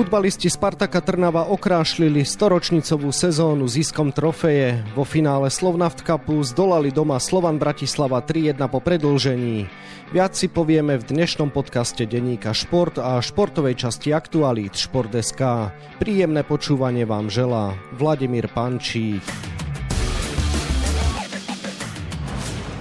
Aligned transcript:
Futbalisti 0.00 0.48
Spartaka 0.48 1.04
Trnava 1.04 1.52
okrášlili 1.52 2.24
storočnicovú 2.24 3.12
sezónu 3.12 3.68
ziskom 3.68 4.16
trofeje. 4.16 4.80
Vo 4.96 5.04
finále 5.04 5.52
Slovnaft 5.52 6.08
Cupu 6.08 6.40
zdolali 6.40 6.88
doma 6.88 7.20
Slovan 7.20 7.60
Bratislava 7.60 8.24
3-1 8.24 8.64
po 8.72 8.80
predlžení. 8.80 9.68
Viac 10.08 10.32
si 10.40 10.48
povieme 10.48 10.96
v 10.96 11.04
dnešnom 11.04 11.52
podcaste 11.52 12.08
denníka 12.08 12.56
Šport 12.56 12.96
a 12.96 13.20
športovej 13.20 13.76
časti 13.76 14.16
Aktualít 14.16 14.72
Šport.sk. 14.72 15.68
Príjemné 16.00 16.48
počúvanie 16.48 17.04
vám 17.04 17.28
želá 17.28 17.76
Vladimír 17.92 18.48
Pančík. 18.48 19.20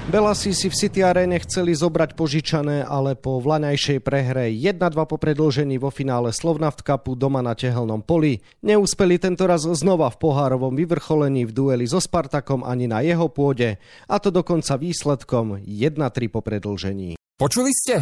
Belasi 0.10 0.57
si 0.57 0.73
v 0.73 0.73
City 0.73 1.05
Arene 1.05 1.38
chceli 1.38 1.70
zobrať 1.78 2.18
požičané, 2.18 2.82
ale 2.82 3.14
po 3.14 3.38
vlaňajšej 3.38 4.02
prehre 4.02 4.50
1-2 4.50 5.06
po 5.06 5.21
predlžení 5.21 5.78
vo 5.78 5.93
finále 5.93 6.34
Slovnaft 6.34 6.82
Cupu 6.82 7.14
doma 7.14 7.46
na 7.46 7.54
tehelnom 7.54 8.01
poli 8.01 8.42
neúspeli 8.65 9.21
tento 9.21 9.46
raz 9.46 9.70
znova 9.70 10.10
v 10.10 10.18
pohárovom 10.18 10.74
vyvrcholení 10.74 11.46
v 11.46 11.54
dueli 11.54 11.86
so 11.86 12.01
Spartakom 12.01 12.65
ani 12.65 12.89
na 12.89 13.06
jeho 13.06 13.29
pôde, 13.29 13.78
a 14.10 14.18
to 14.18 14.34
dokonca 14.34 14.82
výsledkom 14.82 15.61
1-3 15.61 16.01
po 16.34 16.42
predlžení. 16.42 17.14
Počuli 17.37 17.70
ste? 17.70 18.01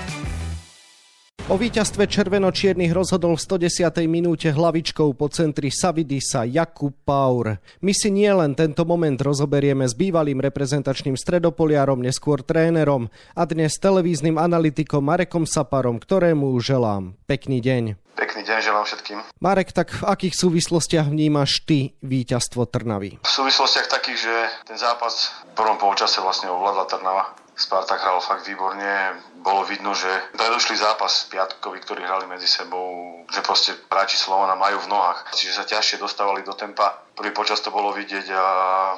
O 1.51 1.59
víťazstve 1.59 2.07
červeno-čiernych 2.07 2.95
rozhodol 2.95 3.35
v 3.35 3.67
110. 3.67 4.07
minúte 4.07 4.47
hlavičkou 4.55 5.11
po 5.19 5.27
centri 5.27 5.67
Savidisa 5.67 6.47
Jakub 6.47 6.95
Paur. 7.03 7.59
My 7.83 7.91
si 7.91 8.07
nielen 8.07 8.55
tento 8.55 8.87
moment 8.87 9.19
rozoberieme 9.19 9.83
s 9.83 9.91
bývalým 9.91 10.39
reprezentačným 10.39 11.19
stredopoliarom, 11.19 11.99
neskôr 11.99 12.39
trénerom 12.39 13.11
a 13.35 13.43
dnes 13.43 13.75
televíznym 13.83 14.39
analytikom 14.39 15.03
Marekom 15.03 15.43
Saparom, 15.43 15.99
ktorému 15.99 16.55
želám 16.63 17.19
pekný 17.27 17.59
deň. 17.59 17.99
Pekný 18.15 18.30
deň 18.39 18.63
želám 18.63 18.87
všetkým. 18.87 19.19
Marek, 19.43 19.75
tak 19.75 19.91
v 19.91 20.07
akých 20.07 20.39
súvislostiach 20.39 21.11
vnímaš 21.11 21.67
ty 21.67 21.91
víťazstvo 21.99 22.71
Trnavy? 22.71 23.19
V 23.19 23.27
súvislostiach 23.27 23.91
takých, 23.91 24.31
že 24.31 24.35
ten 24.63 24.79
zápas 24.79 25.35
v 25.51 25.59
prvom 25.59 25.75
polčase 25.75 26.23
vlastne 26.23 26.47
ovládla 26.47 26.87
Trnava. 26.87 27.35
Spartak 27.51 27.99
hral 27.99 28.23
fakt 28.23 28.47
výborne, 28.47 29.21
bolo 29.43 29.67
vidno, 29.67 29.93
že 29.93 30.07
predošli 30.33 30.77
zápas 30.77 31.29
piatkovi, 31.29 31.83
ktorí 31.83 32.01
hrali 32.01 32.25
medzi 32.25 32.47
sebou, 32.47 33.21
že 33.29 33.43
proste 33.43 33.75
hráči 33.91 34.17
Slovana 34.17 34.55
majú 34.55 34.81
v 34.81 34.89
nohách. 34.89 35.29
Čiže 35.35 35.61
sa 35.61 35.65
ťažšie 35.67 36.01
dostávali 36.01 36.41
do 36.41 36.55
tempa. 36.57 37.05
Prvý 37.11 37.35
počas 37.35 37.61
to 37.61 37.69
bolo 37.69 37.91
vidieť 37.93 38.33
a 38.33 38.45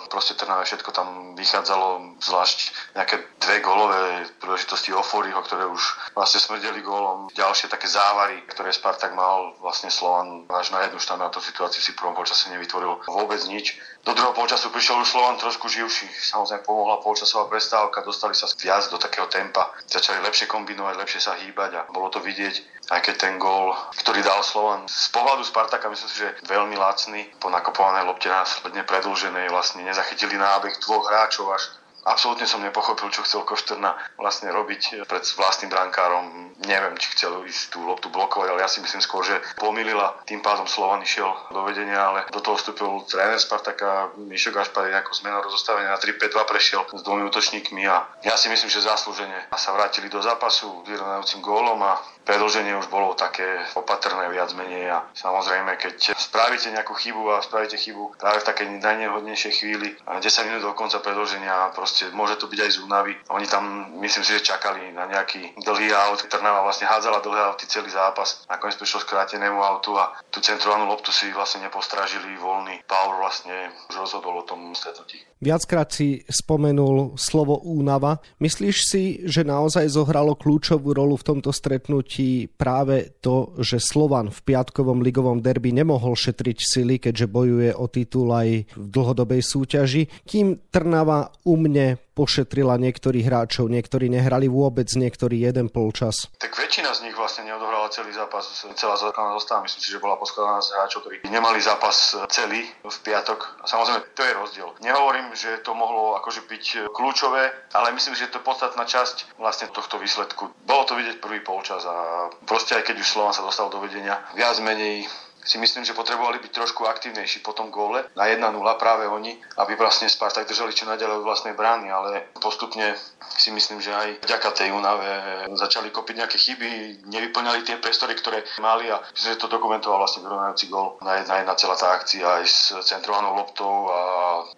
proste 0.07 0.37
Trnave 0.37 0.63
všetko 0.63 0.95
tam 0.95 1.33
vychádzalo, 1.35 2.21
zvlášť 2.23 2.57
nejaké 2.95 3.15
dve 3.41 3.57
golové 3.59 4.29
príležitosti 4.37 4.93
Oforiho, 4.95 5.43
ktoré 5.43 5.67
už 5.67 6.13
vlastne 6.15 6.39
smrdeli 6.39 6.79
gólom. 6.85 7.33
Ďalšie 7.35 7.67
také 7.67 7.89
závary, 7.89 8.47
ktoré 8.47 8.71
Spartak 8.71 9.11
mal, 9.17 9.22
vlastne 9.63 9.89
Slovan 9.89 10.43
až 10.51 10.71
na 10.75 10.85
jednu 10.87 10.99
štandardnú 10.99 11.39
situáciu 11.39 11.79
si 11.79 11.91
v 11.93 11.99
prvom 11.99 12.15
počase 12.15 12.51
nevytvoril 12.51 13.03
vôbec 13.07 13.39
nič. 13.47 13.79
Do 14.03 14.11
druhého 14.11 14.35
polčasu 14.35 14.67
prišiel 14.69 14.99
už 14.99 15.09
Slovan 15.15 15.39
trošku 15.39 15.71
živší. 15.71 16.11
Samozrejme 16.11 16.67
pomohla 16.67 16.99
polčasová 16.99 17.47
prestávka, 17.47 18.03
dostali 18.03 18.35
sa 18.35 18.51
viac 18.59 18.83
do 18.91 18.99
takého 18.99 19.27
tempa. 19.31 19.71
Začali 19.87 20.19
lepšie 20.23 20.51
kombinovať, 20.51 20.93
lepšie 20.99 21.21
sa 21.23 21.39
hýbať 21.39 21.71
a 21.79 21.81
bolo 21.91 22.11
to 22.11 22.19
vidieť, 22.19 22.85
aj 22.91 22.99
keď 22.99 23.15
ten 23.15 23.35
gól, 23.39 23.71
ktorý 23.95 24.19
dal 24.19 24.43
Slovan 24.43 24.83
z 24.91 25.07
pohľadu 25.15 25.47
Spartaka, 25.47 25.87
myslím 25.87 26.09
si, 26.11 26.17
že 26.19 26.35
veľmi 26.49 26.75
lacný, 26.75 27.31
po 27.39 27.47
nakopovanej 27.47 28.03
lopte 28.09 28.27
následne 28.27 28.83
predlženej, 28.83 29.47
vlastne 29.47 29.87
nezachytili 29.87 30.35
nábeh 30.35 30.75
dvoch 30.83 31.07
hráčov 31.07 31.47
až 31.55 31.63
absolútne 32.05 32.47
som 32.47 32.63
nepochopil, 32.63 33.09
čo 33.09 33.23
chcel 33.23 33.43
Koštrna 33.47 33.95
vlastne 34.19 34.51
robiť 34.51 35.07
pred 35.07 35.23
vlastným 35.35 35.71
brankárom. 35.71 36.55
Neviem, 36.63 36.95
či 36.95 37.11
chcel 37.15 37.43
ísť 37.43 37.75
tú 37.75 37.83
loptu 37.83 38.07
blokovať, 38.07 38.47
ale 38.53 38.63
ja 38.63 38.69
si 38.71 38.79
myslím 38.79 39.03
skôr, 39.03 39.23
že 39.27 39.35
pomýlila. 39.59 40.23
Tým 40.23 40.39
pádom 40.39 40.67
Slovan 40.67 41.03
išiel 41.03 41.27
do 41.51 41.63
vedenia, 41.67 41.99
ale 41.99 42.27
do 42.31 42.39
toho 42.39 42.55
vstúpil 42.55 42.87
tréner 43.07 43.39
Spartaka, 43.39 44.15
Mišo 44.15 44.55
Gašpar, 44.55 44.87
nejakú 44.87 45.11
zmenu 45.23 45.43
rozostavenia 45.43 45.91
na 45.91 45.99
3-5-2 45.99 46.51
prešiel 46.51 46.81
s 46.91 47.01
dvomi 47.03 47.27
útočníkmi 47.27 47.83
a 47.87 48.07
ja 48.23 48.35
si 48.39 48.47
myslím, 48.47 48.71
že 48.71 48.83
zaslúžene 48.83 49.51
sa 49.51 49.75
vrátili 49.75 50.07
do 50.07 50.23
zápasu 50.23 50.83
vyrovnajúcim 50.87 51.43
gólom 51.43 51.79
a 51.83 51.99
predlženie 52.23 52.75
už 52.79 52.87
bolo 52.87 53.13
také 53.19 53.45
opatrné 53.75 54.31
viac 54.31 54.55
menej 54.55 54.95
a 54.95 55.03
samozrejme, 55.13 55.75
keď 55.75 56.15
spravíte 56.15 56.71
nejakú 56.71 56.95
chybu 56.95 57.35
a 57.35 57.43
spravíte 57.43 57.75
chybu 57.75 58.15
práve 58.15 58.39
v 58.41 58.47
takej 58.47 58.67
najnehodnejšej 58.79 59.53
chvíli 59.59 59.91
a 60.07 60.23
10 60.23 60.47
minút 60.47 60.63
do 60.63 60.71
konca 60.73 61.03
predlženia 61.03 61.75
proste 61.75 61.92
proste 61.93 62.09
môže 62.09 62.41
to 62.41 62.49
byť 62.49 62.57
aj 62.57 62.71
z 62.73 62.77
únavy. 62.81 63.13
Oni 63.29 63.45
tam, 63.45 63.93
myslím 64.01 64.25
si, 64.25 64.33
že 64.33 64.49
čakali 64.49 64.89
na 64.97 65.05
nejaký 65.05 65.61
dlhý 65.61 65.93
aut. 65.93 66.25
Trnava 66.25 66.65
vlastne 66.65 66.89
hádzala 66.89 67.21
dlhé 67.21 67.53
auty 67.53 67.69
celý 67.69 67.93
zápas. 67.93 68.49
Nakoniec 68.49 68.81
prišlo 68.81 69.05
skrátenému 69.05 69.61
autu 69.61 69.93
a 69.93 70.17
tú 70.33 70.41
centrálnu 70.41 70.89
loptu 70.89 71.13
si 71.13 71.29
vlastne 71.29 71.61
nepostražili 71.61 72.33
voľný. 72.41 72.81
Power 72.89 73.21
vlastne 73.21 73.69
už 73.93 74.09
rozhodol 74.09 74.41
o 74.41 74.47
tom 74.49 74.73
stretnutí. 74.73 75.21
Viackrát 75.37 75.91
si 75.91 76.25
spomenul 76.25 77.13
slovo 77.19 77.61
únava. 77.61 78.17
Myslíš 78.41 78.77
si, 78.81 79.03
že 79.27 79.45
naozaj 79.45 79.91
zohralo 79.91 80.33
kľúčovú 80.39 80.97
rolu 80.97 81.19
v 81.19 81.27
tomto 81.29 81.51
stretnutí 81.53 82.47
práve 82.47 83.19
to, 83.21 83.53
že 83.61 83.77
Slovan 83.77 84.31
v 84.31 84.39
piatkovom 84.39 85.03
ligovom 85.03 85.45
derby 85.45 85.75
nemohol 85.75 86.15
šetriť 86.15 86.57
sily, 86.57 86.95
keďže 86.97 87.27
bojuje 87.27 87.69
o 87.75 87.85
titul 87.91 88.31
aj 88.31 88.49
v 88.71 88.85
dlhodobej 88.87 89.43
súťaži, 89.43 90.07
kým 90.23 90.71
Trnava 90.71 91.27
u 91.43 91.59
mne 91.59 91.82
pošetrila 92.13 92.77
niektorých 92.77 93.25
hráčov, 93.25 93.67
niektorí 93.67 94.05
nehrali 94.07 94.45
vôbec, 94.45 94.85
niektorí 94.93 95.41
jeden 95.41 95.67
polčas. 95.73 96.29
Tak 96.37 96.53
väčšina 96.53 96.93
z 96.93 97.09
nich 97.09 97.15
vlastne 97.17 97.49
neodohrala 97.49 97.89
celý 97.89 98.13
zápas, 98.13 98.45
celá 98.77 98.95
základná 98.95 99.33
zostava. 99.37 99.65
Myslím 99.65 99.81
si, 99.81 99.89
že 99.89 100.03
bola 100.03 100.15
poskladaná 100.21 100.61
z 100.61 100.77
hráčov, 100.77 100.99
ktorí 101.03 101.25
nemali 101.25 101.59
zápas 101.59 102.13
celý 102.29 102.61
v 102.85 102.97
piatok. 103.01 103.65
Samozrejme, 103.65 104.13
to 104.13 104.21
je 104.21 104.33
rozdiel. 104.37 104.69
Nehovorím, 104.85 105.27
že 105.33 105.61
to 105.65 105.73
mohlo 105.73 106.15
akože 106.21 106.45
byť 106.45 106.93
kľúčové, 106.93 107.49
ale 107.73 107.97
myslím, 107.97 108.13
že 108.13 108.29
to 108.29 108.39
je 108.39 108.45
podstatná 108.45 108.85
časť 108.85 109.37
vlastne 109.41 109.73
tohto 109.73 109.97
výsledku. 109.97 110.53
Bolo 110.69 110.83
to 110.85 110.93
vidieť 110.93 111.17
prvý 111.17 111.41
polčas 111.41 111.81
a 111.89 112.29
proste 112.45 112.77
aj 112.77 112.85
keď 112.85 113.01
už 113.01 113.09
Slovan 113.09 113.33
sa 113.33 113.41
dostal 113.41 113.73
do 113.73 113.81
vedenia, 113.81 114.21
viac 114.37 114.61
menej 114.61 115.09
si 115.43 115.59
myslím, 115.59 115.83
že 115.83 115.93
potrebovali 115.93 116.39
byť 116.39 116.51
trošku 116.51 116.87
aktívnejší 116.87 117.43
po 117.43 117.51
tom 117.51 117.69
góle. 117.69 118.07
Na 118.15 118.27
1-0 118.27 118.39
práve 118.79 119.07
oni, 119.07 119.35
aby 119.59 119.75
vlastne 119.75 120.07
Spartak 120.07 120.47
držali 120.47 120.71
čo 120.71 120.87
najďalej 120.87 121.19
od 121.19 121.27
vlastnej 121.27 121.53
brány, 121.53 121.91
ale 121.91 122.31
postupne 122.39 122.95
si 123.35 123.51
myslím, 123.51 123.81
že 123.81 123.91
aj 123.91 124.09
vďaka 124.23 124.49
tej 124.55 124.69
únave 124.71 125.09
začali 125.57 125.89
kopiť 125.91 126.15
nejaké 126.15 126.37
chyby, 126.37 126.69
nevyplňali 127.07 127.65
tie 127.65 127.81
priestory, 127.81 128.15
ktoré 128.15 128.45
mali 128.61 128.87
a 128.87 129.01
myslím, 129.11 129.35
že 129.35 129.41
to 129.41 129.51
dokumentoval 129.51 129.99
vlastne 129.99 130.23
vyrovnajúci 130.23 130.69
gól 130.69 130.95
na 131.01 131.19
jedna, 131.19 131.41
jedna 131.41 131.55
celá 131.57 131.75
tá 131.75 131.97
akcia 131.97 132.23
aj 132.23 132.43
s 132.45 132.59
centrovanou 132.85 133.35
loptou 133.35 133.89
a 133.89 133.99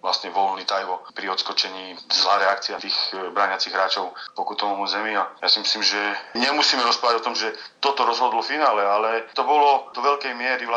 vlastne 0.04 0.30
voľný 0.30 0.68
tajvo 0.68 1.02
pri 1.16 1.32
odskočení 1.32 1.96
zlá 2.12 2.38
reakcia 2.38 2.78
tých 2.78 2.96
bráňacích 3.32 3.72
hráčov 3.72 4.12
pokutovom 4.36 4.84
zemi 4.86 5.16
a 5.16 5.24
ja 5.40 5.48
si 5.48 5.58
myslím, 5.64 5.82
že 5.82 6.00
nemusíme 6.36 6.84
rozprávať 6.84 7.16
o 7.20 7.26
tom, 7.26 7.34
že 7.34 7.48
toto 7.80 8.04
rozhodlo 8.04 8.44
v 8.44 8.50
finále, 8.54 8.82
ale 8.84 9.10
to 9.32 9.42
bolo 9.42 9.88
do 9.96 10.00
veľkej 10.04 10.36
miery 10.36 10.64
vlastne 10.68 10.75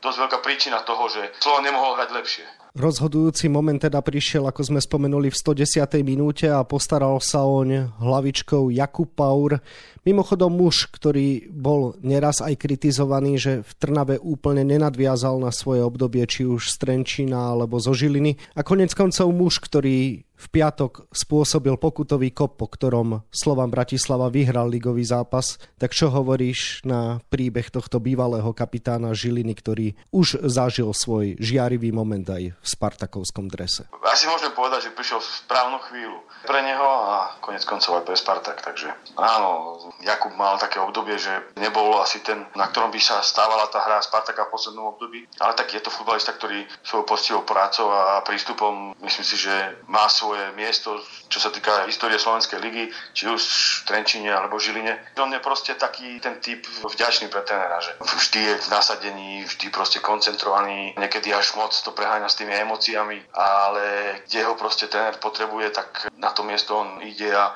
dosť 0.00 0.16
veľká 0.26 0.38
príčina 0.44 0.82
toho, 0.84 1.08
že 1.08 1.32
Slovan 1.40 1.64
nemohol 1.66 1.96
hrať 1.96 2.10
lepšie. 2.12 2.46
Rozhodujúci 2.70 3.50
moment 3.50 3.82
teda 3.82 3.98
prišiel, 3.98 4.46
ako 4.46 4.62
sme 4.62 4.78
spomenuli, 4.78 5.26
v 5.26 5.34
110. 5.34 5.90
minúte 6.06 6.46
a 6.46 6.62
postaral 6.62 7.18
sa 7.18 7.42
oň 7.42 7.90
hlavičkou 7.98 8.70
Jakub 8.70 9.10
Paur. 9.10 9.58
Mimochodom 10.06 10.54
muž, 10.54 10.86
ktorý 10.86 11.50
bol 11.50 11.98
neraz 11.98 12.38
aj 12.38 12.54
kritizovaný, 12.54 13.42
že 13.42 13.52
v 13.66 13.72
Trnave 13.74 14.22
úplne 14.22 14.62
nenadviazal 14.62 15.42
na 15.42 15.50
svoje 15.50 15.82
obdobie, 15.82 16.22
či 16.30 16.46
už 16.46 16.70
z 16.70 16.78
Trenčína 16.78 17.58
alebo 17.58 17.82
zo 17.82 17.90
Žiliny. 17.90 18.38
A 18.54 18.62
konec 18.62 18.94
koncov 18.94 19.34
muž, 19.34 19.58
ktorý 19.58 20.22
v 20.40 20.46
piatok 20.48 21.04
spôsobil 21.12 21.76
pokutový 21.76 22.32
kop, 22.32 22.56
po 22.56 22.64
ktorom 22.64 23.28
Slovan 23.28 23.68
Bratislava 23.68 24.32
vyhral 24.32 24.72
ligový 24.72 25.04
zápas. 25.04 25.60
Tak 25.76 25.92
čo 25.92 26.08
hovoríš 26.08 26.80
na 26.88 27.20
príbeh 27.28 27.68
tohto 27.68 28.00
bývalého 28.00 28.48
kapitána 28.56 29.12
Žiliny, 29.12 29.52
ktorý 29.52 29.86
už 30.16 30.40
zažil 30.48 30.88
svoj 30.96 31.36
žiarivý 31.36 31.92
moment 31.92 32.24
aj 32.24 32.56
v 32.60 32.66
Spartakovskom 32.68 33.48
drese? 33.48 33.88
Asi 34.04 34.28
môžeme 34.28 34.52
povedať, 34.52 34.88
že 34.88 34.96
prišiel 34.96 35.20
v 35.20 35.28
správnu 35.48 35.78
chvíľu 35.88 36.18
pre 36.44 36.60
neho 36.60 36.84
a 36.84 37.36
konec 37.40 37.64
koncov 37.64 38.00
aj 38.00 38.04
pre 38.04 38.16
Spartak. 38.16 38.60
Takže 38.60 38.92
áno, 39.16 39.80
Jakub 40.04 40.32
mal 40.36 40.60
také 40.60 40.80
obdobie, 40.80 41.16
že 41.16 41.32
nebol 41.56 41.96
asi 42.00 42.20
ten, 42.20 42.44
na 42.56 42.68
ktorom 42.68 42.92
by 42.92 43.00
sa 43.00 43.24
stávala 43.24 43.68
tá 43.72 43.80
hra 43.84 44.04
Spartaka 44.04 44.48
v 44.48 44.52
poslednom 44.52 44.92
období, 44.92 45.24
ale 45.40 45.56
tak 45.56 45.72
je 45.72 45.80
to 45.80 45.92
futbalista, 45.92 46.36
ktorý 46.36 46.64
svojou 46.84 47.04
postivou 47.08 47.42
prácou 47.48 47.88
a 47.88 48.20
prístupom 48.24 48.92
myslím 49.00 49.24
si, 49.24 49.36
že 49.40 49.54
má 49.88 50.08
svoje 50.12 50.52
miesto, 50.56 51.00
čo 51.32 51.40
sa 51.40 51.48
týka 51.48 51.88
histórie 51.88 52.20
Slovenskej 52.20 52.60
ligy, 52.60 52.92
či 53.16 53.28
už 53.28 53.40
v 53.40 53.84
Trenčine 53.88 54.32
alebo 54.32 54.60
Žiline. 54.60 55.16
On 55.16 55.32
je 55.32 55.40
proste 55.40 55.72
taký 55.76 56.20
ten 56.20 56.40
typ 56.44 56.64
vďačný 56.84 57.32
pre 57.32 57.40
trénera, 57.44 57.80
že 57.80 57.96
vždy 58.00 58.40
je 58.40 58.54
v 58.60 58.68
nasadení, 58.68 59.30
vždy 59.48 59.66
proste 59.72 59.98
koncentrovaný, 60.00 60.92
niekedy 60.96 61.32
až 61.32 61.56
moc 61.56 61.72
to 61.72 61.92
preháňa 61.92 62.28
s 62.28 62.36
tými 62.36 62.49
emóciami, 62.52 63.22
ale 63.34 63.84
kde 64.26 64.44
ho 64.44 64.54
proste 64.54 64.86
tréner 64.90 65.16
potrebuje, 65.22 65.70
tak 65.70 66.10
na 66.18 66.30
to 66.34 66.42
miesto 66.42 66.76
on 66.78 67.02
ide 67.02 67.30
a 67.30 67.54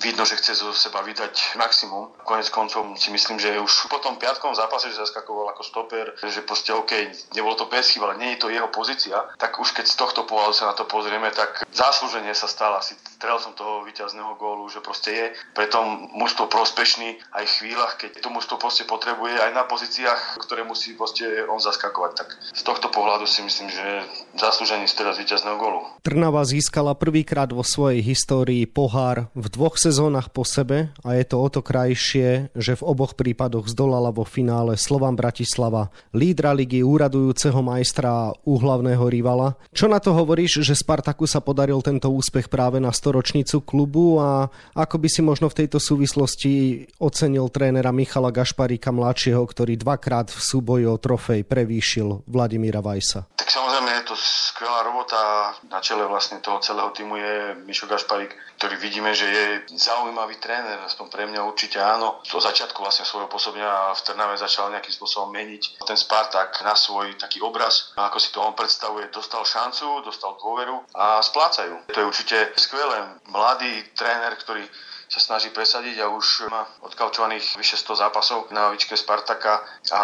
vidno, 0.00 0.24
že 0.24 0.36
chce 0.36 0.54
zo 0.54 0.72
seba 0.72 1.04
vydať 1.04 1.56
maximum. 1.60 2.16
Konec 2.24 2.48
koncov 2.48 2.96
si 2.96 3.12
myslím, 3.12 3.36
že 3.36 3.60
už 3.60 3.92
po 3.92 4.00
tom 4.00 4.16
piatkom 4.16 4.54
zápase, 4.56 4.88
že 4.88 5.04
zaskakoval 5.04 5.52
ako 5.52 5.62
stoper, 5.62 6.06
že 6.16 6.40
proste 6.40 6.72
OK, 6.72 6.92
nebolo 7.36 7.54
to 7.54 7.68
bez 7.68 7.92
chyb, 7.92 8.08
ale 8.08 8.16
nie 8.16 8.32
je 8.36 8.40
to 8.40 8.48
jeho 8.48 8.68
pozícia, 8.72 9.20
tak 9.36 9.60
už 9.60 9.76
keď 9.76 9.86
z 9.88 9.96
tohto 10.00 10.24
pohľadu 10.24 10.54
sa 10.56 10.72
na 10.72 10.74
to 10.78 10.88
pozrieme, 10.88 11.28
tak 11.36 11.68
zásluženie 11.72 12.32
sa 12.32 12.48
stala. 12.48 12.80
Si 12.80 12.96
strel 13.22 13.38
som 13.38 13.54
toho 13.54 13.86
víťazného 13.86 14.34
gólu, 14.34 14.66
že 14.66 14.82
proste 14.82 15.14
je 15.14 15.26
pre 15.54 15.70
mužstvo 16.18 16.50
prospešný 16.50 17.22
aj 17.38 17.44
v 17.46 17.54
chvíľach, 17.54 17.94
keď 17.94 18.18
to 18.18 18.34
mužstvo 18.34 18.58
proste 18.58 18.82
potrebuje 18.82 19.38
aj 19.38 19.54
na 19.54 19.62
pozíciách, 19.62 20.42
ktoré 20.42 20.66
musí 20.66 20.98
proste 20.98 21.46
on 21.46 21.62
zaskakovať. 21.62 22.18
Tak 22.18 22.28
z 22.50 22.62
tohto 22.66 22.90
pohľadu 22.90 23.30
si 23.30 23.46
myslím, 23.46 23.70
že 23.70 23.86
zaslúžený 24.34 24.90
teraz 24.90 25.22
víťazného 25.22 25.54
gólu. 25.54 25.86
Trnava 26.02 26.42
získala 26.42 26.98
prvýkrát 26.98 27.46
vo 27.54 27.62
svojej 27.62 28.02
histórii 28.02 28.66
pohár 28.66 29.30
v 29.38 29.46
dvoch 29.54 29.78
sezónach 29.78 30.34
po 30.34 30.42
sebe 30.42 30.90
a 31.06 31.14
je 31.14 31.22
to 31.22 31.38
o 31.38 31.46
to 31.46 31.62
krajšie, 31.62 32.50
že 32.58 32.74
v 32.74 32.82
oboch 32.82 33.14
prípadoch 33.14 33.70
zdolala 33.70 34.10
vo 34.10 34.26
finále 34.26 34.74
Slovan 34.74 35.14
Bratislava, 35.14 35.94
lídra 36.10 36.50
ligy, 36.58 36.82
úradujúceho 36.82 37.62
majstra 37.62 38.10
a 38.10 38.34
úhlavného 38.42 39.06
rivala. 39.06 39.54
Čo 39.70 39.86
na 39.86 40.02
to 40.02 40.10
hovoríš, 40.10 40.66
že 40.66 40.74
Spartaku 40.74 41.30
sa 41.30 41.38
podaril 41.38 41.78
tento 41.86 42.10
úspech 42.10 42.50
práve 42.50 42.82
na 42.82 42.90
storočnicu 43.12 43.60
klubu 43.60 44.16
a 44.16 44.48
ako 44.72 44.96
by 44.96 45.08
si 45.12 45.20
možno 45.20 45.52
v 45.52 45.60
tejto 45.60 45.76
súvislosti 45.76 46.88
ocenil 46.96 47.52
trénera 47.52 47.92
Michala 47.92 48.32
Gašparíka 48.32 48.88
mladšieho, 48.88 49.44
ktorý 49.44 49.76
dvakrát 49.76 50.32
v 50.32 50.40
súboji 50.40 50.88
o 50.88 50.96
trofej 50.96 51.44
prevýšil 51.44 52.24
Vladimíra 52.24 52.80
Vajsa? 52.80 53.28
Tak 53.36 53.52
samozrejme 53.52 54.00
je 54.00 54.04
to 54.08 54.16
skvelá 54.16 54.80
robota. 54.88 55.52
Na 55.68 55.84
čele 55.84 56.08
vlastne 56.08 56.40
toho 56.40 56.56
celého 56.64 56.88
týmu 56.96 57.20
je 57.20 57.34
Mišo 57.68 57.84
Gašparík, 57.84 58.32
ktorý 58.56 58.80
vidíme, 58.80 59.12
že 59.12 59.28
je 59.28 59.44
zaujímavý 59.76 60.40
tréner, 60.40 60.80
aspoň 60.88 61.06
pre 61.12 61.28
mňa 61.28 61.44
určite 61.44 61.76
áno. 61.76 62.24
Do 62.24 62.40
začiatku 62.40 62.80
vlastne 62.80 63.04
svojho 63.04 63.28
pôsobenia 63.28 63.92
v 63.92 64.00
Trnave 64.08 64.40
začal 64.40 64.72
nejakým 64.72 64.94
spôsobom 64.96 65.28
meniť 65.36 65.84
ten 65.84 66.00
Spartak 66.00 66.64
na 66.64 66.72
svoj 66.72 67.12
taký 67.20 67.44
obraz, 67.44 67.92
ako 67.92 68.16
si 68.16 68.32
to 68.32 68.40
on 68.40 68.56
predstavuje. 68.56 69.12
Dostal 69.12 69.44
šancu, 69.44 70.00
dostal 70.00 70.32
dôveru 70.40 70.80
a 70.96 71.20
splácajú. 71.20 71.92
To 71.92 71.98
je 72.00 72.08
určite 72.08 72.36
skvelé. 72.56 73.01
Mladý 73.30 73.82
tréner, 73.96 74.34
ktorý 74.36 74.64
sa 75.12 75.20
snaží 75.20 75.52
presadiť 75.52 76.00
a 76.00 76.08
už 76.08 76.48
má 76.48 76.64
odkaučovaných 76.88 77.60
vyše 77.60 77.76
100 77.76 78.00
zápasov 78.00 78.48
na 78.48 78.72
lavičke 78.72 78.96
Spartaka 78.96 79.60
a 79.92 80.02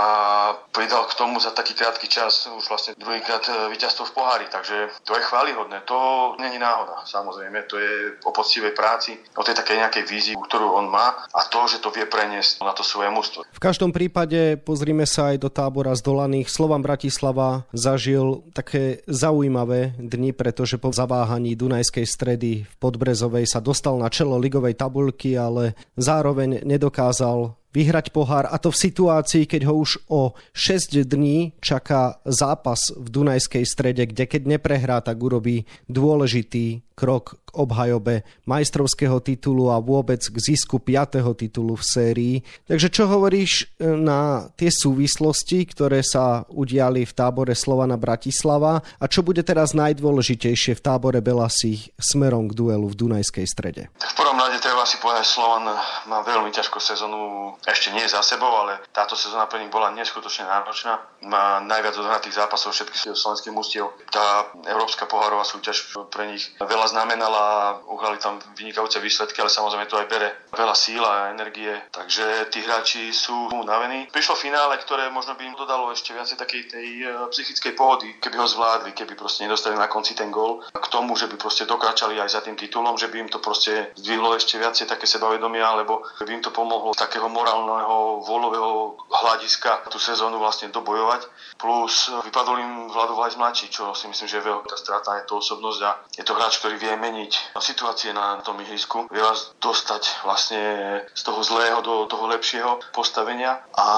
pridal 0.69 1.09
k 1.09 1.17
tomu 1.17 1.41
za 1.41 1.57
taký 1.57 1.73
krátky 1.73 2.13
čas 2.13 2.45
už 2.45 2.69
vlastne 2.69 2.93
druhýkrát 3.01 3.41
e, 3.49 3.73
víťazstvo 3.73 4.05
v 4.05 4.13
pohári, 4.13 4.47
takže 4.53 4.93
to 5.09 5.17
je 5.17 5.25
chválihodné. 5.25 5.81
To 5.89 5.97
není 6.37 6.61
náhoda, 6.61 7.09
samozrejme, 7.09 7.65
to 7.73 7.81
je 7.81 8.21
o 8.29 8.37
poctivej 8.37 8.77
práci, 8.77 9.17
o 9.33 9.41
tej 9.41 9.57
takej 9.57 9.81
nejakej 9.81 10.05
vízii, 10.05 10.37
ktorú 10.37 10.77
on 10.77 10.93
má 10.93 11.25
a 11.33 11.41
to, 11.49 11.65
že 11.65 11.81
to 11.81 11.89
vie 11.89 12.05
preniesť 12.05 12.61
na 12.61 12.77
to 12.77 12.85
svoje 12.85 13.09
mústvo. 13.09 13.49
V 13.49 13.65
každom 13.65 13.97
prípade 13.97 14.61
pozrime 14.61 15.09
sa 15.09 15.33
aj 15.33 15.41
do 15.41 15.49
tábora 15.49 15.97
zdolaných. 15.97 16.53
Slovan 16.53 16.85
Bratislava 16.85 17.65
zažil 17.73 18.45
také 18.53 19.01
zaujímavé 19.09 19.97
dni, 19.97 20.37
pretože 20.37 20.77
po 20.77 20.93
zaváhaní 20.93 21.57
Dunajskej 21.57 22.05
stredy 22.05 22.69
v 22.69 22.75
Podbrezovej 22.77 23.49
sa 23.49 23.65
dostal 23.65 23.97
na 23.97 24.13
čelo 24.13 24.37
ligovej 24.37 24.77
tabuly 24.77 24.98
tabulky, 24.99 25.39
ale 25.39 25.75
zároveň 25.97 26.61
nedokázal 26.65 27.55
vyhrať 27.73 28.11
pohár 28.11 28.49
a 28.49 28.57
to 28.57 28.73
v 28.73 28.81
situácii, 28.89 29.45
keď 29.45 29.69
ho 29.69 29.75
už 29.79 30.01
o 30.09 30.33
6 30.57 31.05
dní 31.05 31.53
čaká 31.61 32.19
zápas 32.25 32.93
v 32.97 33.07
Dunajskej 33.13 33.65
strede, 33.69 34.09
kde 34.09 34.25
keď 34.25 34.59
neprehrá, 34.59 34.99
tak 35.05 35.21
urobí 35.21 35.69
dôležitý 35.87 36.89
krok 36.99 37.39
k 37.47 37.51
obhajobe 37.55 38.27
majstrovského 38.43 39.23
titulu 39.23 39.71
a 39.71 39.79
vôbec 39.79 40.19
k 40.19 40.35
zisku 40.35 40.83
5. 40.83 41.23
titulu 41.39 41.79
v 41.79 41.85
sérii. 41.87 42.35
Takže 42.67 42.91
čo 42.91 43.07
hovoríš 43.07 43.71
e, 43.79 43.87
na 43.95 44.51
tie 44.59 44.67
súvislosti, 44.67 45.63
ktoré 45.71 46.03
sa 46.03 46.43
udiali 46.51 47.07
v 47.07 47.13
tábore 47.15 47.55
Slovana 47.55 47.95
Bratislava 47.95 48.83
a 48.83 49.05
čo 49.07 49.23
bude 49.23 49.47
teraz 49.47 49.79
najdôležitejšie 49.79 50.75
v 50.75 50.83
tábore 50.83 51.23
Belasích 51.23 51.95
smerom 52.03 52.51
k 52.51 52.59
duelu 52.59 52.91
v 52.91 52.99
Dunajskej 52.99 53.47
strede? 53.47 53.83
V 53.95 54.15
prvom 54.19 54.35
rade 54.35 54.59
treba 54.59 54.83
si 54.83 54.99
povedať, 54.99 55.23
Slovan 55.23 55.71
má 56.11 56.19
veľmi 56.27 56.51
ťažkú 56.51 56.83
sezónu 56.83 57.55
ešte 57.67 57.91
nie 57.91 58.07
za 58.07 58.23
sebou, 58.23 58.49
ale 58.49 58.81
táto 58.95 59.19
sezóna 59.19 59.51
pre 59.51 59.61
nich 59.61 59.73
bola 59.73 59.91
neskutočne 59.93 60.47
náročná. 60.47 61.03
Má 61.27 61.59
najviac 61.65 61.99
odohratých 61.99 62.39
zápasov 62.39 62.73
všetkých 62.73 63.13
slovenských 63.19 63.55
mustiev. 63.55 63.91
Tá 64.09 64.49
Európska 64.65 65.11
pohárová 65.11 65.43
súťaž 65.43 65.93
pre 66.09 66.31
nich 66.31 66.49
veľa 66.57 66.87
znamenala, 66.89 67.79
uhrali 67.91 68.17
tam 68.23 68.39
vynikajúce 68.57 69.03
výsledky, 69.03 69.43
ale 69.43 69.53
samozrejme 69.53 69.91
to 69.91 69.99
aj 69.99 70.07
bere 70.09 70.29
veľa 70.55 70.75
síl 70.79 71.03
a 71.03 71.35
energie, 71.35 71.71
takže 71.93 72.49
tí 72.55 72.63
hráči 72.65 73.13
sú 73.13 73.51
unavení. 73.53 74.09
Prišlo 74.15 74.39
finále, 74.39 74.79
ktoré 74.81 75.11
možno 75.13 75.37
by 75.37 75.43
im 75.45 75.59
dodalo 75.59 75.91
ešte 75.93 76.17
viacej 76.17 76.41
takej 76.41 76.63
tej 76.73 76.89
e, 77.05 77.09
psychickej 77.35 77.73
pohody, 77.77 78.09
keby 78.23 78.41
ho 78.41 78.47
zvládli, 78.49 78.97
keby 78.97 79.13
proste 79.19 79.45
nedostali 79.45 79.77
na 79.77 79.91
konci 79.91 80.17
ten 80.17 80.33
gól 80.33 80.65
k 80.73 80.87
tomu, 80.89 81.19
že 81.19 81.29
by 81.29 81.37
proste 81.37 81.69
dokračali 81.69 82.17
aj 82.17 82.31
za 82.33 82.41
tým 82.41 82.57
titulom, 82.57 82.97
že 82.97 83.13
by 83.13 83.27
im 83.27 83.31
to 83.31 83.43
proste 83.43 83.93
zdvihlo 83.99 84.33
ešte 84.39 84.57
viacej 84.57 84.89
také 84.89 85.05
sebavedomia, 85.05 85.69
alebo 85.69 86.07
by 86.23 86.33
im 86.33 86.43
to 86.43 86.55
pomohlo 86.55 86.95
takého 86.97 87.29
morálneho 87.29 87.48
mentálneho, 87.49 88.21
volového 88.29 89.01
hľadiska 89.09 89.89
tú 89.89 89.97
sezónu 89.97 90.37
vlastne 90.37 90.69
dobojovať. 90.69 91.25
Plus 91.57 92.13
vypadol 92.29 92.61
im 92.61 92.73
Vladu 92.93 93.17
Vlajs 93.17 93.41
mladší, 93.41 93.73
čo 93.73 93.97
si 93.97 94.05
myslím, 94.05 94.29
že 94.29 94.37
je 94.37 94.49
veľká 94.53 94.77
strata, 94.77 95.17
je 95.17 95.25
to 95.25 95.41
osobnosť 95.41 95.81
a 95.81 95.91
je 96.13 96.25
to 96.29 96.37
hráč, 96.37 96.61
ktorý 96.61 96.77
vie 96.77 96.93
meniť 97.01 97.57
situácie 97.57 98.13
na 98.13 98.45
tom 98.45 98.61
ihrisku, 98.61 99.09
vie 99.09 99.23
vás 99.25 99.57
dostať 99.65 100.29
vlastne 100.29 100.63
z 101.09 101.23
toho 101.25 101.41
zlého 101.41 101.81
do 101.81 102.05
toho 102.05 102.29
lepšieho 102.29 102.79
postavenia 102.93 103.65
a 103.75 103.89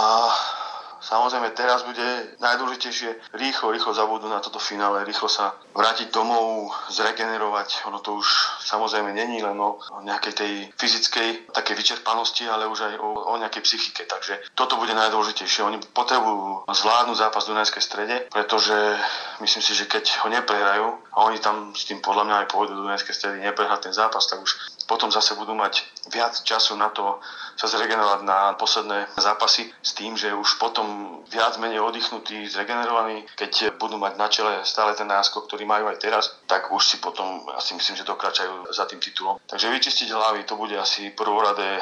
Samozrejme, 1.00 1.56
teraz 1.56 1.82
bude 1.82 2.36
najdôležitejšie 2.38 3.32
rýchlo, 3.32 3.72
rýchlo 3.72 3.96
zabudnúť 3.96 4.32
na 4.32 4.44
toto 4.44 4.60
finále, 4.60 5.08
rýchlo 5.08 5.32
sa 5.32 5.56
vrátiť 5.72 6.12
domov, 6.12 6.70
zregenerovať. 6.92 7.88
Ono 7.88 8.04
to 8.04 8.20
už 8.20 8.28
samozrejme 8.68 9.16
není 9.16 9.40
len 9.40 9.56
o 9.56 9.80
nejakej 10.04 10.34
tej 10.36 10.52
fyzickej 10.76 11.52
takej 11.56 11.74
vyčerpanosti, 11.76 12.44
ale 12.44 12.68
už 12.68 12.80
aj 12.84 12.94
o, 13.00 13.32
o 13.32 13.34
nejakej 13.40 13.64
psychike. 13.64 14.04
Takže 14.04 14.52
toto 14.52 14.76
bude 14.76 14.92
najdôležitejšie. 14.92 15.64
Oni 15.64 15.80
potrebujú 15.80 16.68
zvládnuť 16.68 17.16
zápas 17.16 17.48
v 17.48 17.56
Dunajskej 17.56 17.82
strede, 17.82 18.16
pretože 18.28 18.76
myslím 19.40 19.62
si, 19.64 19.72
že 19.72 19.88
keď 19.88 20.04
ho 20.24 20.28
neprehrajú, 20.28 20.86
a 21.16 21.18
oni 21.26 21.38
tam 21.40 21.72
s 21.72 21.88
tým 21.88 22.04
podľa 22.04 22.24
mňa 22.28 22.36
aj 22.44 22.50
pôjdu 22.52 22.76
do 22.76 22.84
Dunajskej 22.86 23.14
stredy, 23.16 23.36
neprehrať 23.40 23.90
ten 23.90 23.94
zápas, 23.96 24.28
tak 24.28 24.44
už 24.44 24.52
potom 24.90 25.06
zase 25.14 25.38
budú 25.38 25.54
mať 25.54 25.86
viac 26.10 26.34
času 26.42 26.74
na 26.74 26.90
to 26.90 27.22
sa 27.54 27.70
zregenerovať 27.70 28.26
na 28.26 28.58
posledné 28.58 29.06
zápasy 29.14 29.70
s 29.78 29.94
tým, 29.94 30.18
že 30.18 30.34
už 30.34 30.58
potom 30.58 31.20
viac 31.30 31.54
menej 31.62 31.78
oddychnutí, 31.78 32.50
zregenerovaní, 32.50 33.22
keď 33.38 33.78
budú 33.78 34.02
mať 34.02 34.18
na 34.18 34.26
čele 34.26 34.52
stále 34.66 34.98
ten 34.98 35.06
náskok, 35.06 35.46
ktorý 35.46 35.62
majú 35.68 35.86
aj 35.92 36.02
teraz, 36.02 36.24
tak 36.50 36.74
už 36.74 36.82
si 36.82 36.96
potom 36.98 37.46
asi 37.54 37.78
myslím, 37.78 38.00
že 38.00 38.08
dokračajú 38.08 38.74
za 38.74 38.88
tým 38.90 38.98
titulom. 38.98 39.38
Takže 39.46 39.70
vyčistiť 39.70 40.08
hlavy, 40.10 40.42
to 40.48 40.58
bude 40.58 40.74
asi 40.74 41.14
prvoradé 41.14 41.78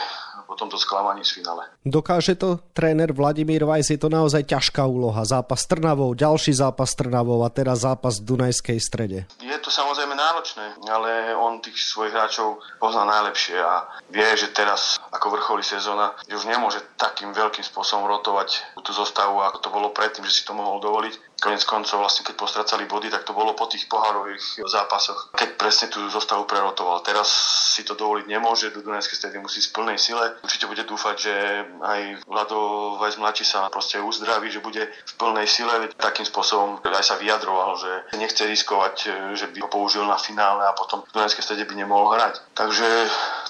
po 0.47 0.55
tomto 0.55 0.79
sklamaní 0.79 1.25
z 1.25 1.41
finále. 1.41 1.67
Dokáže 1.83 2.35
to 2.39 2.61
tréner 2.77 3.11
Vladimír 3.15 3.65
Vajs, 3.65 3.95
je 3.95 4.01
to 4.01 4.13
naozaj 4.13 4.45
ťažká 4.45 4.85
úloha. 4.85 5.25
Zápas 5.25 5.65
Trnavou, 5.67 6.15
ďalší 6.15 6.53
zápas 6.55 6.95
Trnavou 6.95 7.43
a 7.43 7.51
teraz 7.51 7.83
zápas 7.83 8.21
v 8.21 8.35
Dunajskej 8.35 8.79
strede. 8.79 9.19
Je 9.41 9.59
to 9.59 9.71
samozrejme 9.73 10.15
náročné, 10.15 10.79
ale 10.87 11.35
on 11.35 11.59
tých 11.65 11.79
svojich 11.79 12.15
hráčov 12.15 12.63
pozná 12.79 13.09
najlepšie 13.09 13.59
a 13.59 13.89
vie, 14.13 14.29
že 14.37 14.53
teraz 14.55 15.01
ako 15.11 15.35
vrcholí 15.35 15.65
sezóna, 15.65 16.15
že 16.29 16.37
už 16.37 16.47
nemôže 16.47 16.81
takým 17.01 17.33
veľkým 17.33 17.65
spôsobom 17.65 18.07
rotovať 18.07 18.81
tú 18.83 18.91
zostavu, 18.95 19.41
ako 19.43 19.59
to 19.63 19.69
bolo 19.73 19.89
predtým, 19.91 20.25
že 20.27 20.43
si 20.43 20.43
to 20.45 20.55
mohol 20.55 20.79
dovoliť 20.79 21.38
Konec 21.39 21.63
koncov 21.65 22.03
vlastne 22.03 22.27
keď 22.27 22.35
postracali 22.35 22.91
body, 22.91 23.15
tak 23.15 23.23
to 23.23 23.31
bolo 23.31 23.55
po 23.55 23.71
tých 23.71 23.87
pohárových 23.87 24.67
zápasoch, 24.67 25.31
keď 25.39 25.55
presne 25.55 25.87
tú 25.87 26.03
zostavu 26.11 26.51
prerotoval. 26.51 27.07
Teraz 27.07 27.31
si 27.79 27.87
to 27.87 27.95
dovoliť 27.95 28.27
nemôže, 28.27 28.75
do 28.75 28.83
Dunajskej 28.83 29.17
stedy 29.17 29.39
musí 29.39 29.63
v 29.63 29.71
plnej 29.71 29.99
sile. 30.03 30.35
Určite 30.43 30.67
bude 30.67 30.83
dúfať, 30.83 31.17
že 31.19 31.35
aj 31.79 32.01
Vlado 32.27 32.59
Vajs 32.99 33.17
mladší 33.23 33.45
sa 33.47 33.71
proste 33.71 34.03
uzdraví, 34.03 34.51
že 34.51 34.59
bude 34.59 34.83
v 34.91 35.13
plnej 35.15 35.47
sile. 35.47 35.95
Takým 35.95 36.27
spôsobom 36.27 36.83
aj 36.83 37.07
sa 37.07 37.15
vyjadroval, 37.23 37.79
že 37.79 38.19
nechce 38.19 38.43
riskovať, 38.43 38.95
že 39.39 39.47
by 39.55 39.59
ho 39.63 39.69
použil 39.71 40.03
na 40.03 40.19
finále 40.19 40.67
a 40.67 40.75
potom 40.75 41.07
v 41.07 41.13
Dunajskej 41.15 41.45
stede 41.45 41.65
by 41.71 41.75
nemohol 41.79 42.19
hrať. 42.19 42.43
Takže 42.59 42.89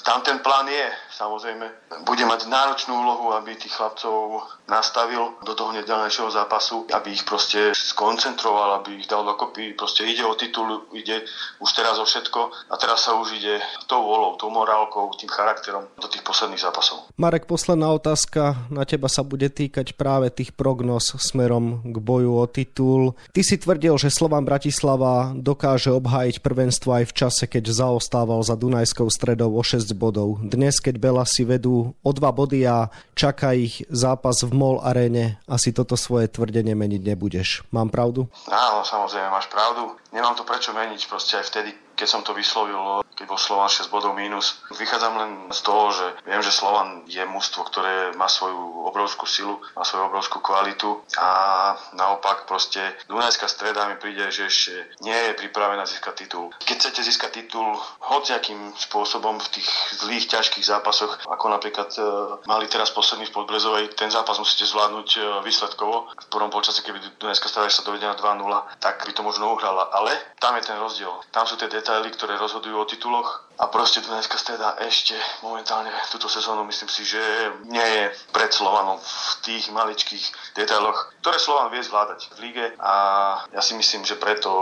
tam 0.04 0.20
ten 0.20 0.38
plán 0.44 0.68
je. 0.68 0.86
Samozrejme, 1.18 1.66
bude 2.06 2.22
mať 2.22 2.46
náročnú 2.46 2.94
úlohu, 2.94 3.34
aby 3.34 3.58
tých 3.58 3.74
chlapcov 3.74 4.46
nastavil 4.70 5.34
do 5.42 5.50
toho 5.58 5.74
ďalšieho 5.74 6.30
zápasu, 6.30 6.86
aby 6.94 7.10
ich 7.10 7.26
proste 7.26 7.74
skoncentroval, 7.74 8.78
aby 8.78 9.02
ich 9.02 9.10
dal 9.10 9.26
dokopy. 9.26 9.74
Proste 9.74 10.06
ide 10.06 10.22
o 10.22 10.38
titul, 10.38 10.86
ide 10.94 11.26
už 11.58 11.70
teraz 11.74 11.98
o 11.98 12.06
všetko 12.06 12.70
a 12.70 12.74
teraz 12.78 13.10
sa 13.10 13.18
už 13.18 13.34
ide 13.34 13.58
tou 13.90 14.06
volou, 14.06 14.38
tou 14.38 14.46
morálkou, 14.54 15.10
tým 15.18 15.26
charakterom 15.26 15.90
do 15.98 16.06
tých 16.06 16.22
posledných 16.22 16.62
zápasov. 16.62 17.10
Marek, 17.18 17.50
posledná 17.50 17.90
otázka 17.90 18.70
na 18.70 18.86
teba 18.86 19.10
sa 19.10 19.26
bude 19.26 19.50
týkať 19.50 19.98
práve 19.98 20.30
tých 20.30 20.54
prognóz 20.54 21.18
smerom 21.18 21.82
k 21.82 21.96
boju 21.98 22.38
o 22.38 22.46
titul. 22.46 23.18
Ty 23.34 23.42
si 23.42 23.58
tvrdil, 23.58 23.98
že 23.98 24.14
Slovan 24.14 24.46
Bratislava 24.46 25.34
dokáže 25.34 25.90
obhájiť 25.90 26.46
prvenstvo 26.46 26.94
aj 26.94 27.04
v 27.10 27.16
čase, 27.26 27.44
keď 27.50 27.74
zaostával 27.74 28.38
za 28.46 28.54
Dunajskou 28.54 29.10
stredou 29.10 29.50
o 29.58 29.62
6 29.66 29.90
bodov. 29.98 30.38
Dnes, 30.46 30.78
keď 30.78 31.07
Bela 31.08 31.24
si 31.24 31.40
vedú 31.48 31.96
o 32.04 32.10
2 32.12 32.20
body 32.20 32.68
a 32.68 32.92
čaká 33.16 33.56
ich 33.56 33.80
zápas 33.88 34.44
v 34.44 34.52
MOL 34.52 34.84
aréne, 34.84 35.40
asi 35.48 35.72
toto 35.72 35.96
svoje 35.96 36.28
tvrdenie 36.28 36.76
meniť 36.76 37.00
nebudeš. 37.00 37.64
Mám 37.72 37.88
pravdu? 37.88 38.28
Áno, 38.44 38.84
samozrejme, 38.84 39.32
máš 39.32 39.48
pravdu. 39.48 39.96
Nemám 40.12 40.36
to 40.36 40.44
prečo 40.44 40.76
meniť, 40.76 41.00
proste 41.08 41.40
aj 41.40 41.48
vtedy, 41.48 41.72
keď 41.98 42.08
som 42.08 42.22
to 42.22 42.30
vyslovil, 42.30 43.02
keď 43.18 43.26
bol 43.26 43.40
Slovan 43.42 43.66
6 43.66 43.90
bodov 43.90 44.14
mínus. 44.14 44.62
Vychádzam 44.70 45.18
len 45.18 45.30
z 45.50 45.60
toho, 45.66 45.90
že 45.90 46.06
viem, 46.22 46.38
že 46.38 46.54
Slovan 46.54 47.02
je 47.10 47.18
mužstvo, 47.26 47.66
ktoré 47.66 48.14
má 48.14 48.30
svoju 48.30 48.86
obrovskú 48.86 49.26
silu, 49.26 49.58
má 49.74 49.82
svoju 49.82 50.06
obrovskú 50.06 50.38
kvalitu 50.38 51.02
a 51.18 51.28
naopak 51.98 52.46
proste 52.46 52.78
Dunajská 53.10 53.50
streda 53.50 53.90
mi 53.90 53.98
príde, 53.98 54.30
že 54.30 54.46
ešte 54.46 54.74
nie 55.02 55.18
je 55.18 55.34
pripravená 55.34 55.82
získať 55.82 56.14
titul. 56.14 56.54
Keď 56.62 56.76
chcete 56.78 57.00
získať 57.02 57.30
titul 57.42 57.74
hociakým 58.06 58.70
spôsobom 58.78 59.42
v 59.42 59.48
tých 59.58 59.68
zlých, 59.98 60.30
ťažkých 60.30 60.62
zápasoch, 60.62 61.26
ako 61.26 61.50
napríklad 61.50 61.90
e, 61.98 62.00
mali 62.46 62.70
teraz 62.70 62.94
posledný 62.94 63.26
v 63.26 63.34
Podbrezovej, 63.34 63.98
ten 63.98 64.14
zápas 64.14 64.38
musíte 64.38 64.68
zvládnuť 64.70 65.08
e, 65.16 65.20
výsledkovo. 65.42 66.14
V 66.14 66.26
prvom 66.30 66.54
polčase, 66.54 66.86
keby 66.86 67.18
Dunajská 67.18 67.50
streda 67.50 67.66
sa 67.66 67.82
dovedená 67.82 68.14
2-0, 68.14 68.78
tak 68.78 69.02
by 69.02 69.12
to 69.16 69.26
možno 69.26 69.50
uhrala. 69.56 69.90
Ale 69.90 70.14
tam 70.38 70.54
je 70.54 70.68
ten 70.68 70.78
rozdiel. 70.78 71.10
Tam 71.34 71.48
sú 71.48 71.58
tie 71.58 71.66
detaily, 71.66 71.87
ktoré 72.12 72.36
rozhodujú 72.36 72.76
o 72.76 72.88
tituloch. 72.88 73.48
A 73.58 73.66
proste 73.66 73.98
Dunajská 74.04 74.38
streda 74.38 74.78
ešte 74.78 75.18
momentálne 75.42 75.90
túto 76.12 76.30
sezónu 76.30 76.62
myslím 76.68 76.86
si, 76.86 77.02
že 77.02 77.20
nie 77.66 77.82
je 77.82 78.04
pred 78.30 78.52
Slovanom 78.54 79.02
v 79.02 79.37
tých 79.48 79.72
maličkých 79.72 80.52
detailoch, 80.52 81.16
ktoré 81.24 81.40
Slovan 81.40 81.72
vie 81.72 81.80
zvládať 81.80 82.28
v 82.36 82.38
lige 82.44 82.66
a 82.76 82.94
ja 83.48 83.62
si 83.64 83.72
myslím, 83.80 84.04
že 84.04 84.20
preto 84.20 84.52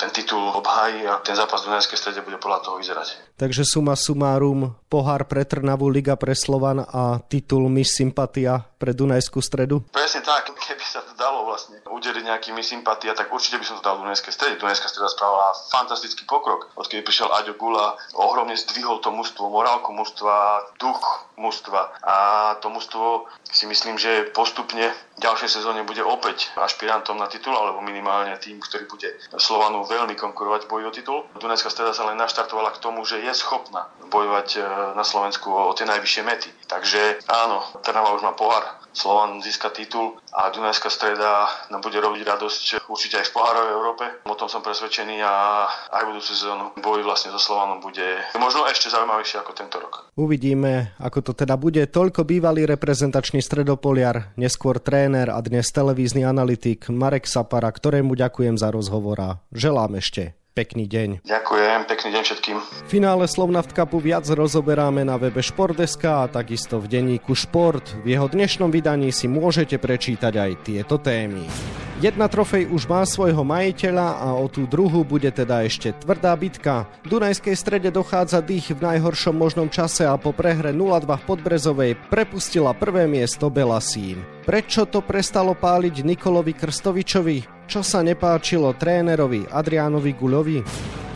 ten 0.00 0.08
titul 0.08 0.40
obhájí 0.56 1.04
a 1.04 1.20
ten 1.20 1.36
zápas 1.36 1.60
v 1.60 1.76
Dunajskej 1.76 2.00
strede 2.00 2.24
bude 2.24 2.40
podľa 2.40 2.64
toho 2.64 2.80
vyzerať. 2.80 3.36
Takže 3.36 3.68
suma 3.68 3.92
sumárum, 3.92 4.72
pohár 4.88 5.28
pre 5.28 5.44
Trnavu, 5.44 5.92
Liga 5.92 6.16
pre 6.16 6.32
Slovan 6.32 6.80
a 6.80 7.20
titul 7.28 7.68
Miss 7.68 7.92
Sympatia 7.92 8.64
pre 8.80 8.96
Dunajskú 8.96 9.44
stredu? 9.44 9.84
Presne 9.92 10.24
tak, 10.24 10.48
keby 10.56 10.84
sa 10.84 11.04
to 11.04 11.12
dalo 11.16 11.44
vlastne 11.44 11.80
udeliť 11.84 12.24
nejakými 12.24 12.64
sympatia, 12.64 13.12
tak 13.12 13.28
určite 13.28 13.60
by 13.60 13.64
som 13.68 13.76
to 13.80 13.84
dal 13.84 14.00
Dunajskej 14.00 14.32
strede. 14.32 14.60
Dunajská 14.60 14.88
streda 14.88 15.12
spravila 15.12 15.52
fantastický 15.68 16.24
pokrok. 16.24 16.72
Odkedy 16.80 17.04
prišiel 17.04 17.28
Aďo 17.32 17.56
Gula, 17.60 18.00
ohromne 18.16 18.56
zdvihol 18.56 19.04
to 19.04 19.12
mužstvo, 19.12 19.52
morálku 19.52 19.92
mužstva, 19.92 20.36
duch 20.80 21.04
mužstva 21.36 22.00
a 22.00 22.16
to 22.64 22.72
mužstvo 22.72 23.28
si 23.52 23.68
myslím, 23.68 24.00
že 24.00 24.05
postupne 24.32 24.92
v 25.16 25.20
ďalšej 25.20 25.60
sezóne 25.60 25.86
bude 25.88 26.04
opäť 26.04 26.52
ašpirantom 26.60 27.16
na 27.16 27.26
titul, 27.26 27.56
alebo 27.56 27.80
minimálne 27.80 28.36
tým, 28.36 28.60
ktorý 28.60 28.84
bude 28.84 29.08
Slovanu 29.40 29.88
veľmi 29.88 30.12
konkurovať 30.12 30.66
v 30.66 30.70
boji 30.70 30.84
o 30.84 30.92
titul. 30.92 31.18
Dunajská 31.40 31.72
streda 31.72 31.96
sa 31.96 32.04
len 32.08 32.20
naštartovala 32.20 32.76
k 32.76 32.82
tomu, 32.84 33.04
že 33.08 33.22
je 33.24 33.32
schopná 33.32 33.88
bojovať 34.12 34.48
e, 34.56 34.58
na 34.92 35.04
Slovensku 35.04 35.48
o 35.48 35.72
tie 35.72 35.88
najvyššie 35.88 36.22
mety. 36.22 36.50
Takže 36.68 37.24
áno, 37.32 37.64
Trnava 37.80 38.12
už 38.12 38.22
má 38.22 38.36
pohár, 38.36 38.64
Slovan 38.96 39.44
získa 39.44 39.68
titul 39.76 40.16
a 40.32 40.48
Dunajská 40.48 40.88
streda 40.88 41.52
nám 41.68 41.84
bude 41.84 42.00
robiť 42.00 42.24
radosť 42.24 42.88
určite 42.88 43.20
aj 43.20 43.28
v 43.28 43.34
pohárovej 43.36 43.72
Európe. 43.76 44.04
O 44.24 44.32
tom 44.32 44.48
som 44.48 44.64
presvedčený 44.64 45.20
a 45.20 45.68
aj 45.92 46.08
budúcu 46.08 46.32
sezónu 46.32 46.72
boj 46.80 47.04
vlastne 47.04 47.28
so 47.36 47.36
Slovanom 47.36 47.84
bude 47.84 48.24
možno 48.40 48.64
ešte 48.64 48.88
zaujímavejšie 48.88 49.44
ako 49.44 49.52
tento 49.52 49.76
rok. 49.76 50.08
Uvidíme, 50.16 50.96
ako 50.96 51.20
to 51.20 51.32
teda 51.36 51.60
bude. 51.60 51.84
Toľko 51.84 52.24
bývalý 52.24 52.64
reprezentačný 52.64 53.44
stredopoliar, 53.44 54.32
neskôr 54.40 54.80
tréner 54.80 55.28
a 55.28 55.36
dnes 55.44 55.68
televízny 55.68 56.24
analytik 56.24 56.88
Marek 56.88 57.28
Sapara, 57.28 57.68
ktorému 57.68 58.16
ďakujem 58.16 58.56
za 58.56 58.72
rozhovor 58.72 59.20
a 59.20 59.30
želám 59.52 60.00
ešte 60.00 60.45
Pekný 60.56 60.88
deň. 60.88 61.20
Ďakujem, 61.28 61.80
pekný 61.84 62.08
deň 62.16 62.22
všetkým. 62.24 62.56
Finále 62.88 63.28
Slovnaft 63.28 63.76
Cupu 63.76 64.00
viac 64.00 64.24
rozoberáme 64.24 65.04
na 65.04 65.20
webe 65.20 65.44
Športdeska 65.44 66.24
a 66.24 66.30
takisto 66.32 66.80
v 66.80 66.88
denníku 66.88 67.36
Šport. 67.36 67.84
V 68.00 68.16
jeho 68.16 68.24
dnešnom 68.24 68.72
vydaní 68.72 69.12
si 69.12 69.28
môžete 69.28 69.76
prečítať 69.76 70.32
aj 70.32 70.52
tieto 70.64 70.96
témy. 70.96 71.44
Jedna 72.00 72.24
trofej 72.32 72.72
už 72.72 72.88
má 72.88 73.04
svojho 73.04 73.44
majiteľa 73.44 74.16
a 74.16 74.32
o 74.32 74.48
tú 74.48 74.64
druhú 74.64 75.04
bude 75.04 75.28
teda 75.28 75.60
ešte 75.64 75.92
tvrdá 75.92 76.32
bitka. 76.36 76.88
V 77.04 77.12
Dunajskej 77.20 77.56
strede 77.56 77.88
dochádza 77.92 78.40
dých 78.40 78.72
v 78.72 78.80
najhoršom 78.80 79.36
možnom 79.36 79.68
čase 79.68 80.08
a 80.08 80.16
po 80.16 80.32
prehre 80.32 80.72
0-2 80.72 81.04
v 81.04 81.24
Podbrezovej 81.24 81.92
prepustila 82.08 82.72
prvé 82.72 83.04
miesto 83.04 83.52
Belasín. 83.52 84.24
Prečo 84.48 84.88
to 84.88 85.04
prestalo 85.04 85.52
páliť 85.52 86.00
Nikolovi 86.00 86.56
Krstovičovi? 86.56 87.55
Čo 87.66 87.82
sa 87.82 87.98
nepáčilo 87.98 88.70
trénerovi 88.78 89.50
Adriánovi 89.50 90.14
Guľovi? 90.14 90.58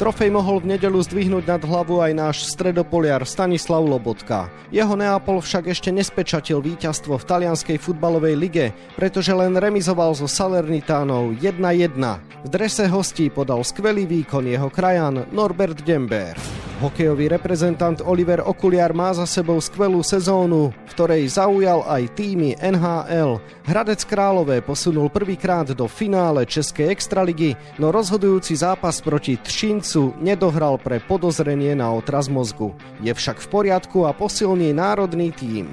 Trofej 0.03 0.33
mohol 0.35 0.65
v 0.65 0.75
nedelu 0.75 0.99
zdvihnúť 0.99 1.45
nad 1.47 1.63
hlavu 1.63 2.03
aj 2.03 2.13
náš 2.17 2.37
stredopoliar 2.51 3.23
Stanislav 3.23 3.85
Lobotka. 3.87 4.51
Jeho 4.75 4.97
Neapol 4.99 5.39
však 5.39 5.71
ešte 5.71 5.95
nespečatil 5.95 6.59
víťazstvo 6.59 7.21
v 7.21 7.29
talianskej 7.29 7.79
futbalovej 7.79 8.35
lige, 8.35 8.67
pretože 8.97 9.31
len 9.31 9.55
remizoval 9.55 10.17
so 10.17 10.27
Salernitánou 10.27 11.37
1-1. 11.39 11.95
V 12.43 12.49
drese 12.49 12.89
hostí 12.89 13.29
podal 13.29 13.61
skvelý 13.63 14.09
výkon 14.09 14.49
jeho 14.49 14.73
krajan 14.73 15.29
Norbert 15.31 15.85
Dember. 15.85 16.35
Hokejový 16.81 17.29
reprezentant 17.29 18.01
Oliver 18.01 18.41
Okuliar 18.41 18.97
má 18.97 19.13
za 19.13 19.29
sebou 19.29 19.61
skvelú 19.61 20.01
sezónu, 20.01 20.73
v 20.73 20.93
ktorej 20.97 21.29
zaujal 21.29 21.85
aj 21.85 22.17
týmy 22.17 22.57
NHL. 22.57 23.37
Hradec 23.69 24.01
Králové 24.09 24.65
posunul 24.65 25.13
prvýkrát 25.13 25.69
do 25.77 25.85
finále 25.85 26.40
Českej 26.47 26.93
extraligy, 26.93 27.57
no 27.81 27.93
rozhodujúci 27.93 28.57
zápas 28.57 29.01
proti 29.01 29.37
Třincu 29.37 30.15
nedohral 30.21 30.79
pre 30.79 31.01
podozrenie 31.01 31.73
na 31.75 31.93
otraz 31.93 32.29
mozgu. 32.29 32.77
Je 33.01 33.13
však 33.13 33.41
v 33.41 33.49
poriadku 33.49 34.05
a 34.07 34.13
posilní 34.13 34.73
národný 34.77 35.33
tím. 35.33 35.73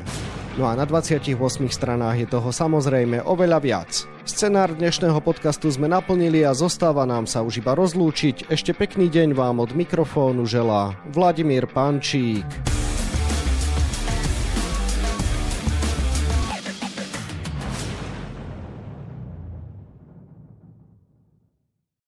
No 0.58 0.66
a 0.66 0.74
na 0.74 0.90
28 0.90 1.38
stranách 1.70 2.18
je 2.18 2.28
toho 2.34 2.50
samozrejme 2.50 3.22
oveľa 3.22 3.60
viac. 3.62 3.92
Scenár 4.26 4.74
dnešného 4.74 5.22
podcastu 5.22 5.70
sme 5.70 5.86
naplnili 5.86 6.42
a 6.42 6.58
zostáva 6.58 7.06
nám 7.06 7.30
sa 7.30 7.46
už 7.46 7.62
iba 7.62 7.78
rozlúčiť. 7.78 8.50
Ešte 8.50 8.74
pekný 8.74 9.06
deň 9.06 9.38
vám 9.38 9.62
od 9.62 9.78
mikrofónu 9.78 10.50
želá 10.50 10.98
Vladimír 11.14 11.70
Pančík. 11.70 12.44